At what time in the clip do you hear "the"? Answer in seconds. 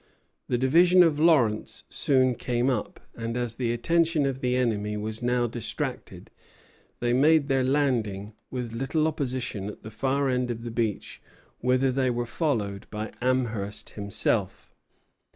0.47-0.57, 3.53-3.71, 4.41-4.55, 9.83-9.91, 10.63-10.71